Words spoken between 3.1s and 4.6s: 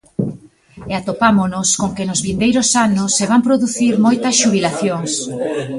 se van producir moitas